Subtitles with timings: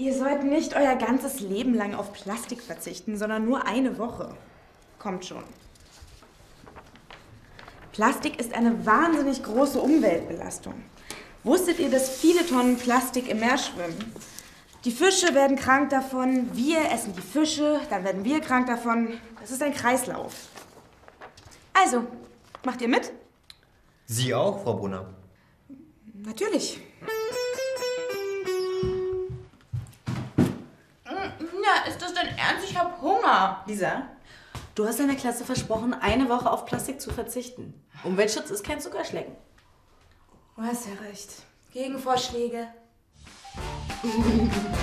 [0.00, 4.34] Ihr sollt nicht euer ganzes Leben lang auf Plastik verzichten, sondern nur eine Woche.
[4.98, 5.44] Kommt schon.
[7.92, 10.72] Plastik ist eine wahnsinnig große Umweltbelastung.
[11.44, 14.14] Wusstet ihr, dass viele Tonnen Plastik im Meer schwimmen?
[14.86, 19.20] Die Fische werden krank davon, wir essen die Fische, dann werden wir krank davon.
[19.38, 20.48] Das ist ein Kreislauf.
[21.74, 22.06] Also,
[22.64, 23.12] macht ihr mit?
[24.06, 25.12] Sie auch, Frau Brunner?
[26.14, 26.80] Natürlich.
[31.88, 32.68] Ist das denn ernst?
[32.68, 33.62] Ich hab Hunger.
[33.66, 34.02] Lisa,
[34.74, 37.74] du hast deiner Klasse versprochen, eine Woche auf Plastik zu verzichten.
[38.04, 39.34] Umweltschutz ist kein Zuckerschlecken.
[40.56, 41.30] Du hast ja recht.
[41.72, 42.68] Gegenvorschläge?